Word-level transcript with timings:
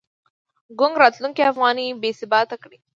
ګونګ 0.79 0.95
راتلونکی 1.03 1.41
افغانۍ 1.51 1.87
بې 2.01 2.09
ثباته 2.19 2.55
کړې. 2.63 2.77